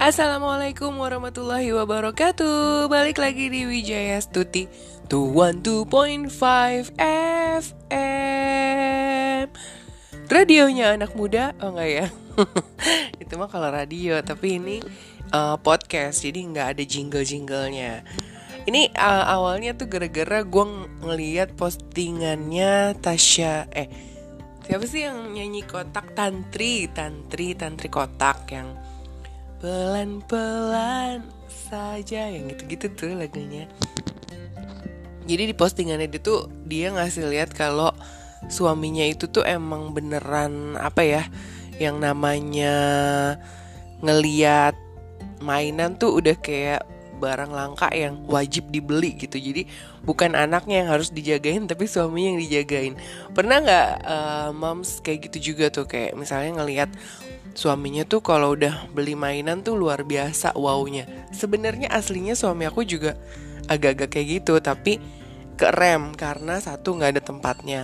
[0.00, 2.88] Assalamualaikum warahmatullahi wabarakatuh.
[2.88, 4.64] Balik lagi di Wijaya Stuti
[5.12, 6.96] 212.5
[7.60, 9.44] FM
[10.24, 12.08] Radionya anak muda Oh enggak ya?
[13.20, 14.80] Itu mah kalau radio Tapi ini
[15.36, 18.00] uh, podcast Jadi nggak ada jingle-jinglenya.
[18.72, 20.64] Ini uh, awalnya tuh gara-gara gue
[21.04, 23.88] ngeliat postingannya Tasya Eh
[24.64, 26.16] Siapa sih yang nyanyi kotak?
[26.16, 28.72] Tantri Tantri Tantri kotak yang
[29.60, 33.68] pelan-pelan saja yang gitu-gitu tuh lagunya.
[35.28, 37.92] Jadi di postingannya dia tuh dia ngasih lihat kalau
[38.48, 41.22] suaminya itu tuh emang beneran apa ya
[41.76, 42.74] yang namanya
[44.00, 44.74] ngeliat
[45.44, 46.82] mainan tuh udah kayak
[47.20, 49.36] barang langka yang wajib dibeli gitu.
[49.36, 49.68] Jadi
[50.02, 52.94] bukan anaknya yang harus dijagain tapi suaminya yang dijagain.
[53.36, 55.84] Pernah nggak uh, moms kayak gitu juga tuh?
[55.84, 56.90] Kayak misalnya ngelihat
[57.52, 61.04] suaminya tuh kalau udah beli mainan tuh luar biasa wownya.
[61.36, 63.14] Sebenarnya aslinya suami aku juga
[63.68, 64.98] agak-agak kayak gitu tapi
[65.54, 67.80] ke rem karena satu nggak ada tempatnya.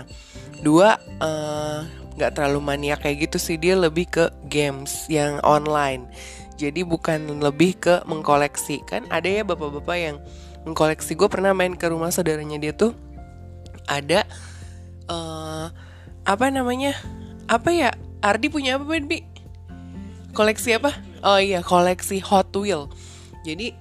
[0.65, 1.79] Dua eh,
[2.17, 3.61] nggak uh, terlalu maniak kayak gitu sih.
[3.61, 6.09] Dia lebih ke games yang online
[6.57, 8.83] jadi bukan lebih ke mengkoleksi.
[8.89, 10.17] Kan ada ya bapak-bapak yang
[10.65, 11.13] mengkoleksi.
[11.15, 12.97] Gue pernah main ke rumah saudaranya dia tuh
[13.85, 14.25] ada
[15.07, 15.71] uh,
[16.25, 16.97] apa namanya?
[17.47, 17.91] Apa ya?
[18.25, 19.23] Ardi punya apa Bi?
[20.37, 20.93] koleksi apa?
[21.25, 22.93] Oh iya, koleksi Hot Wheel.
[23.47, 23.73] Jadi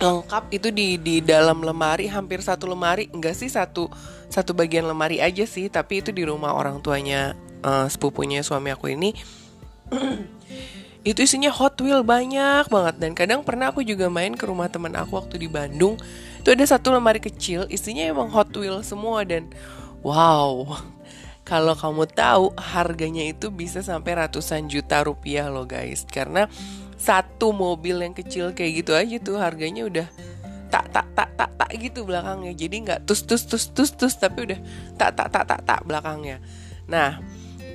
[0.00, 3.12] lengkap itu di di dalam lemari hampir satu lemari.
[3.12, 3.92] Enggak sih satu
[4.32, 5.68] satu bagian lemari aja sih.
[5.68, 9.12] Tapi itu di rumah orang tuanya uh, sepupunya suami aku ini
[11.04, 12.94] itu isinya Hot Wheel banyak banget.
[12.96, 16.00] Dan kadang pernah aku juga main ke rumah teman aku waktu di Bandung.
[16.40, 19.20] Itu ada satu lemari kecil isinya emang Hot Wheel semua.
[19.28, 19.52] Dan
[20.00, 20.80] wow
[21.44, 26.08] kalau kamu tahu harganya itu bisa sampai ratusan juta rupiah loh guys.
[26.08, 26.48] Karena
[26.96, 30.08] satu mobil yang kecil kayak gitu aja tuh harganya udah
[30.72, 32.56] tak tak tak tak tak gitu belakangnya.
[32.56, 34.60] Jadi nggak tus tus tus tus tus tapi udah
[34.96, 36.40] tak tak tak tak tak belakangnya.
[36.88, 37.20] Nah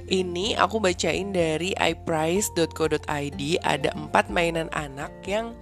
[0.10, 5.54] ini aku bacain dari iprice.co.id ada empat mainan anak yang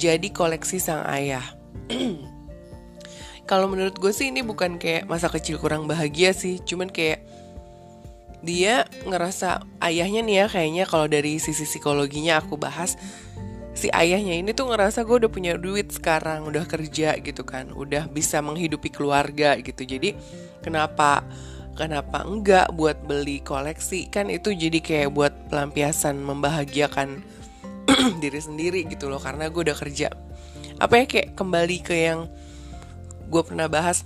[0.00, 1.44] jadi koleksi sang ayah.
[3.48, 6.60] Kalau menurut gue sih ini bukan kayak masa kecil kurang bahagia sih.
[6.60, 7.24] Cuman kayak
[8.44, 12.94] dia ngerasa ayahnya nih ya kayaknya kalau dari sisi psikologinya aku bahas
[13.74, 18.06] si ayahnya ini tuh ngerasa gue udah punya duit sekarang udah kerja gitu kan udah
[18.06, 19.82] bisa menghidupi keluarga gitu.
[19.82, 20.14] Jadi
[20.62, 21.26] kenapa
[21.78, 27.22] kenapa enggak buat beli koleksi kan itu jadi kayak buat pelampiasan membahagiakan
[28.22, 30.10] diri sendiri gitu loh karena gue udah kerja
[30.82, 32.26] apa ya kayak kembali ke yang
[33.30, 34.02] gue pernah bahas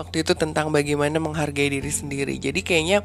[0.00, 2.40] waktu itu tentang bagaimana menghargai diri sendiri.
[2.40, 3.04] Jadi kayaknya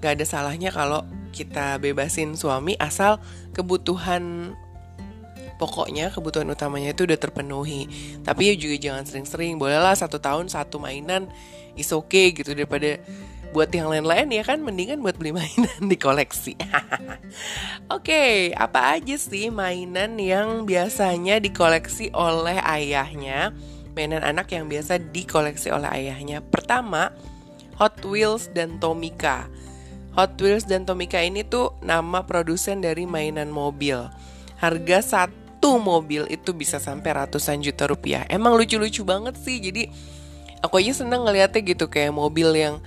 [0.00, 3.20] gak ada salahnya kalau kita bebasin suami asal
[3.52, 4.54] kebutuhan
[5.60, 7.84] pokoknya kebutuhan utamanya itu udah terpenuhi.
[8.24, 9.60] Tapi ya juga jangan sering-sering.
[9.60, 11.28] Bolehlah satu tahun satu mainan
[11.76, 12.96] is okay gitu daripada
[13.52, 16.56] buat yang lain-lain ya kan mendingan buat beli mainan di koleksi.
[16.64, 23.52] Oke, okay, apa aja sih mainan yang biasanya dikoleksi oleh ayahnya?
[23.94, 26.40] mainan anak yang biasa dikoleksi oleh ayahnya.
[26.40, 27.10] Pertama,
[27.76, 29.50] Hot Wheels dan Tomica.
[30.14, 34.08] Hot Wheels dan Tomica ini tuh nama produsen dari mainan mobil.
[34.58, 34.98] Harga
[35.60, 38.24] satu mobil itu bisa sampai ratusan juta rupiah.
[38.32, 39.60] Emang lucu-lucu banget sih.
[39.60, 39.92] Jadi
[40.64, 42.80] aku aja seneng ngeliatnya gitu kayak mobil yang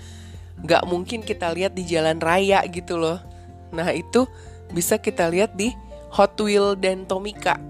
[0.66, 3.22] gak mungkin kita lihat di jalan raya gitu loh.
[3.70, 4.26] Nah itu
[4.74, 5.70] bisa kita lihat di
[6.18, 7.62] Hot Wheels dan Tomica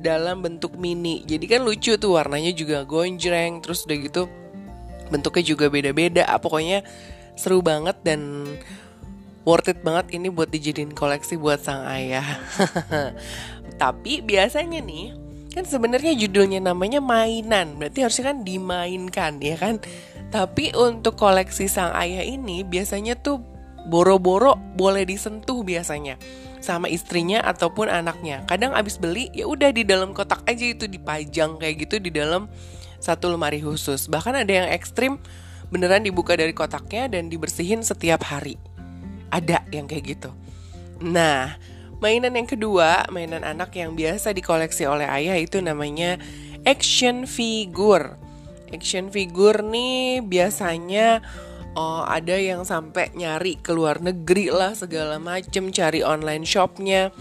[0.00, 1.20] dalam bentuk mini.
[1.28, 4.32] Jadi kan lucu tuh warnanya juga gonjreng, terus udah gitu
[5.12, 6.24] bentuknya juga beda-beda.
[6.24, 6.88] Ah, pokoknya
[7.36, 8.48] seru banget dan
[9.44, 12.40] worth it banget ini buat dijadiin koleksi buat sang ayah.
[13.78, 15.14] Tapi biasanya nih
[15.54, 19.80] kan sebenarnya judulnya namanya mainan, berarti harusnya kan dimainkan ya kan.
[20.28, 23.40] Tapi untuk koleksi sang ayah ini biasanya tuh
[23.88, 26.20] boro-boro boleh disentuh biasanya
[26.60, 28.44] sama istrinya ataupun anaknya.
[28.44, 32.50] Kadang abis beli ya udah di dalam kotak aja itu dipajang kayak gitu di dalam
[33.00, 34.10] satu lemari khusus.
[34.10, 35.16] Bahkan ada yang ekstrim
[35.72, 38.60] beneran dibuka dari kotaknya dan dibersihin setiap hari.
[39.32, 40.30] Ada yang kayak gitu.
[41.00, 41.56] Nah,
[41.98, 46.18] mainan yang kedua, mainan anak yang biasa dikoleksi oleh ayah itu namanya
[46.66, 48.18] action figure.
[48.68, 51.24] Action figure nih biasanya
[51.78, 57.14] oh ada yang sampai nyari ke luar negeri lah segala macem cari online shopnya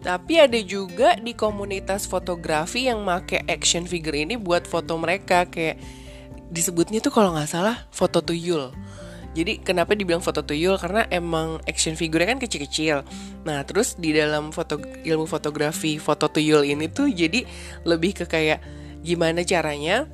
[0.00, 5.76] tapi ada juga di komunitas fotografi yang make action figure ini buat foto mereka kayak
[6.48, 8.72] disebutnya tuh kalau nggak salah foto tuyul
[9.30, 10.74] Jadi kenapa dibilang foto tuyul?
[10.74, 13.06] Karena emang action figure kan kecil-kecil.
[13.46, 17.46] Nah, terus di dalam foto ilmu fotografi foto tuyul ini tuh jadi
[17.86, 18.58] lebih ke kayak
[19.06, 20.10] gimana caranya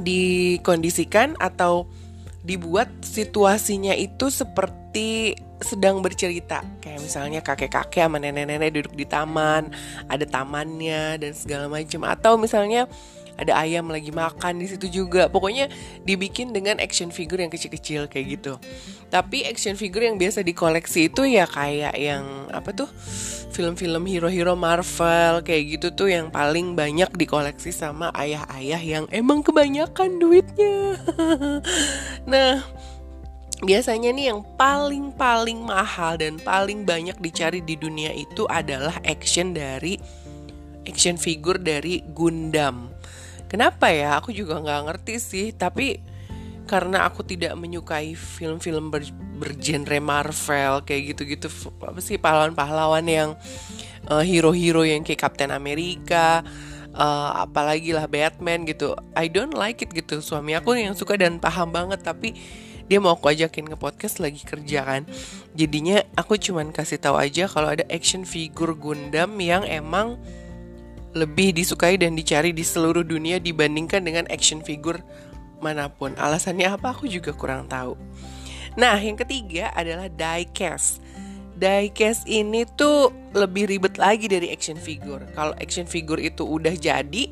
[0.00, 1.90] dikondisikan atau
[2.42, 6.66] dibuat situasinya itu seperti sedang bercerita.
[6.82, 9.70] Kayak misalnya kakek-kakek sama nenek-nenek duduk di taman
[10.10, 12.90] ada tamannya dan segala macam atau misalnya
[13.38, 15.28] ada ayam lagi makan di situ juga.
[15.28, 15.68] Pokoknya
[16.04, 18.52] dibikin dengan action figure yang kecil-kecil kayak gitu.
[19.08, 22.88] Tapi action figure yang biasa dikoleksi itu ya kayak yang apa tuh?
[23.52, 30.16] Film-film hero-hero Marvel kayak gitu tuh yang paling banyak dikoleksi sama ayah-ayah yang emang kebanyakan
[30.16, 30.96] duitnya.
[32.32, 32.62] Nah
[33.62, 39.96] biasanya nih yang paling-paling mahal dan paling banyak dicari di dunia itu adalah action dari
[40.82, 42.90] action figure dari Gundam.
[43.52, 44.16] Kenapa ya?
[44.16, 45.46] Aku juga nggak ngerti sih.
[45.52, 46.00] Tapi
[46.64, 49.04] karena aku tidak menyukai film-film ber,
[49.36, 51.50] bergenre Marvel kayak gitu-gitu
[51.82, 53.30] apa sih pahlawan-pahlawan yang
[54.06, 56.40] uh, hero-hero yang kayak Captain America
[56.94, 61.42] uh, apalagi lah Batman gitu I don't like it gitu suami aku yang suka dan
[61.42, 62.38] paham banget tapi
[62.86, 65.02] dia mau aku ajakin ke podcast lagi kerja kan
[65.56, 70.18] jadinya aku cuman kasih tahu aja kalau ada action figure Gundam yang emang
[71.12, 75.00] lebih disukai dan dicari di seluruh dunia dibandingkan dengan action figure
[75.60, 76.16] mana pun.
[76.16, 77.94] Alasannya apa aku juga kurang tahu.
[78.74, 81.04] Nah, yang ketiga adalah diecast.
[81.60, 85.22] Diecast ini tuh lebih ribet lagi dari action figure.
[85.36, 87.28] Kalau action figure itu udah jadi,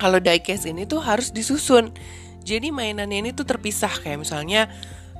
[0.00, 1.92] kalau diecast ini tuh harus disusun.
[2.40, 4.72] Jadi mainannya ini tuh terpisah kayak misalnya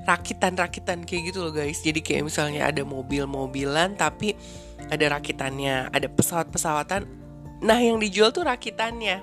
[0.09, 1.85] rakitan-rakitan kayak gitu loh guys.
[1.85, 4.33] Jadi kayak misalnya ada mobil-mobilan tapi
[4.89, 7.20] ada rakitannya, ada pesawat-pesawatan
[7.61, 9.23] Nah yang dijual tuh rakitannya.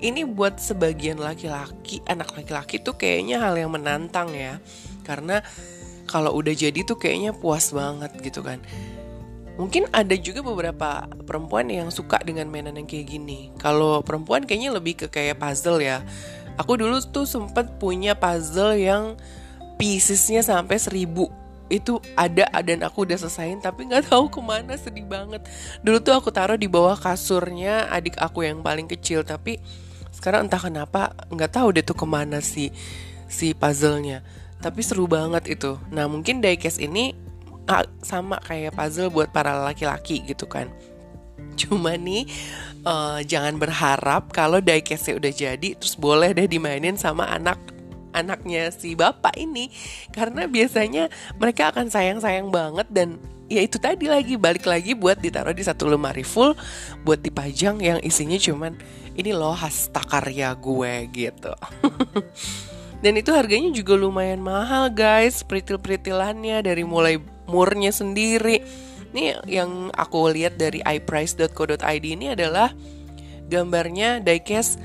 [0.00, 4.58] Ini buat sebagian laki-laki Anak laki-laki tuh kayaknya hal yang menantang ya.
[5.02, 5.42] Karena
[6.04, 8.62] kalau udah jadi tuh kayaknya puas banget gitu kan.
[9.54, 13.54] Mungkin ada juga beberapa perempuan yang suka dengan mainan yang kayak gini.
[13.62, 16.02] Kalau perempuan kayaknya lebih ke kayak puzzle ya.
[16.58, 19.18] Aku dulu tuh sempet punya puzzle yang
[19.78, 21.30] piecesnya sampai seribu
[21.72, 25.44] itu ada dan aku udah selesaiin tapi nggak tahu ke mana sedih banget.
[25.80, 29.58] Dulu tuh aku taruh di bawah kasurnya adik aku yang paling kecil tapi
[30.12, 32.68] sekarang entah kenapa nggak tahu deh tuh ke mana si
[33.26, 34.20] si puzzlenya.
[34.60, 35.76] Tapi seru banget itu.
[35.88, 37.16] Nah mungkin diecast ini
[38.04, 40.68] sama kayak puzzle buat para laki-laki gitu kan.
[41.60, 42.28] Cuma nih
[42.84, 47.73] uh, jangan berharap kalau diecastnya udah jadi terus boleh deh dimainin sama anak
[48.14, 49.68] anaknya si bapak ini.
[50.14, 53.18] Karena biasanya mereka akan sayang-sayang banget dan
[53.50, 56.56] ya itu tadi lagi balik lagi buat ditaruh di satu lemari full
[57.04, 58.80] buat dipajang yang isinya cuman
[59.14, 61.52] ini loh hasta karya gue gitu.
[63.04, 68.64] Dan itu harganya juga lumayan mahal guys peritil-peritilannya dari mulai murnya sendiri.
[69.12, 72.72] Ini yang aku lihat dari iprice.co.id ini adalah
[73.52, 74.80] gambarnya diecast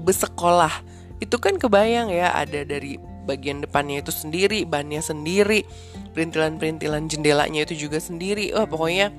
[0.00, 0.87] besekolah
[1.18, 2.98] itu kan kebayang ya ada dari
[3.28, 5.68] bagian depannya itu sendiri, bannya sendiri,
[6.16, 8.56] perintilan-perintilan jendelanya itu juga sendiri.
[8.56, 9.12] Wah, pokoknya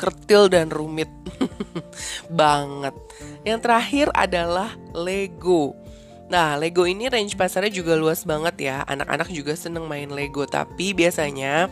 [0.00, 1.12] kertil dan rumit
[2.40, 2.96] banget.
[3.44, 5.76] Yang terakhir adalah Lego.
[6.32, 8.76] Nah, Lego ini range pasarnya juga luas banget ya.
[8.88, 11.68] Anak-anak juga seneng main Lego, tapi biasanya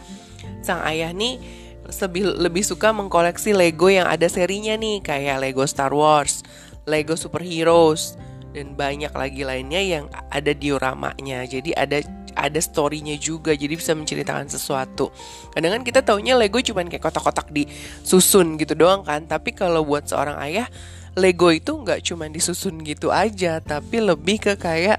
[0.60, 1.40] sang ayah nih
[1.82, 6.46] lebih lebih suka mengkoleksi Lego yang ada serinya nih, kayak Lego Star Wars,
[6.86, 8.14] Lego Superheroes,
[8.52, 11.98] dan banyak lagi lainnya yang ada dioramanya jadi ada
[12.36, 13.52] ada storynya juga.
[13.52, 15.12] Jadi bisa menceritakan sesuatu.
[15.52, 19.24] Kadang kan kita taunya Lego cuman kayak kotak-kotak disusun gitu doang kan.
[19.28, 20.66] Tapi kalau buat seorang ayah
[21.12, 23.60] Lego itu nggak cuman disusun gitu aja.
[23.60, 24.98] Tapi lebih ke kayak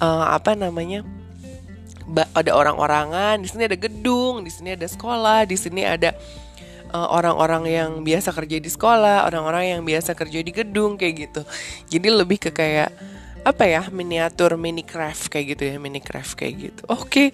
[0.00, 1.04] uh, apa namanya
[2.34, 3.38] ada orang-orangan.
[3.44, 6.16] Di sini ada gedung di sini ada sekolah di sini ada
[6.94, 11.42] orang-orang uh, yang biasa kerja di sekolah, orang-orang yang biasa kerja di gedung kayak gitu.
[11.88, 12.90] Jadi lebih ke kayak
[13.40, 16.82] apa ya miniatur mini craft kayak gitu ya mini craft kayak gitu.
[16.92, 17.28] Oke, okay.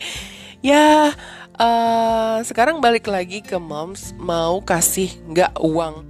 [0.62, 1.10] ya
[1.58, 6.06] uh, sekarang balik lagi ke moms mau kasih nggak uang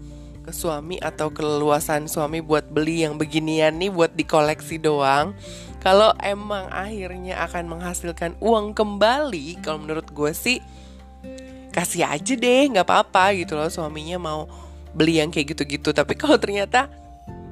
[0.46, 5.34] ke suami atau keleluasan suami buat beli yang beginian nih buat dikoleksi doang.
[5.82, 10.58] Kalau emang akhirnya akan menghasilkan uang kembali, kalau menurut gue sih
[11.76, 13.68] kasih aja deh nggak apa-apa gitu loh.
[13.68, 14.48] Suaminya mau
[14.96, 15.92] beli yang kayak gitu-gitu.
[15.92, 16.88] Tapi kalau ternyata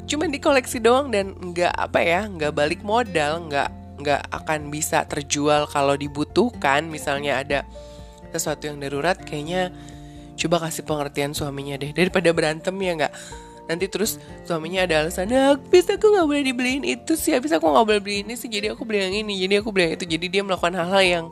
[0.08, 3.68] cuma dikoleksi doang dan nggak apa ya nggak balik modal nggak
[4.00, 6.88] nggak akan bisa terjual kalau dibutuhkan.
[6.88, 7.68] Misalnya ada
[8.32, 9.68] sesuatu yang darurat kayaknya
[10.34, 11.92] coba kasih pengertian suaminya deh.
[11.92, 13.14] Daripada berantem ya nggak?
[13.64, 17.36] Nanti terus suaminya ada alasan nah, habis aku nggak boleh dibeliin itu sih.
[17.36, 19.92] Habis aku nggak boleh beli ini sih jadi aku beli yang ini jadi aku beli
[19.92, 20.06] yang itu.
[20.08, 21.26] Jadi dia melakukan hal-hal yang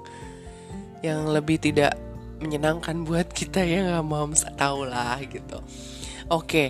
[1.02, 1.98] yang lebih tidak
[2.42, 5.62] menyenangkan buat kita ya nggak moms tahu lah gitu
[6.28, 6.66] oke okay.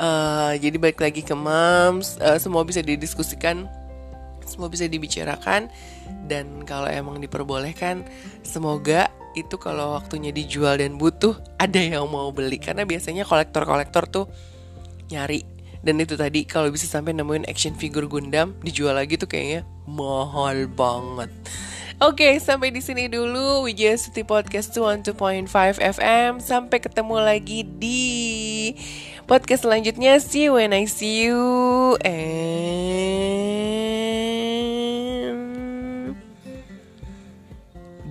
[0.00, 3.68] uh, eh, jadi balik lagi ke moms uh, semua bisa didiskusikan
[4.48, 5.70] semua bisa dibicarakan
[6.26, 8.02] dan kalau emang diperbolehkan
[8.42, 14.26] semoga itu kalau waktunya dijual dan butuh ada yang mau beli karena biasanya kolektor-kolektor tuh
[15.14, 19.64] nyari dan itu tadi kalau bisa sampai nemuin action figure Gundam dijual lagi tuh kayaknya
[19.88, 21.32] mahal banget.
[22.00, 26.40] Oke, okay, sampai di sini dulu Wijaya Suti Podcast 12.5 FM.
[26.40, 28.72] Sampai ketemu lagi di
[29.28, 30.16] podcast selanjutnya.
[30.16, 32.16] See you when I see you and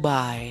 [0.05, 0.49] bye.